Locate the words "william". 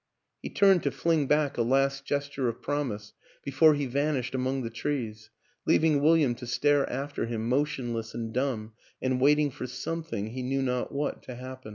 6.01-6.33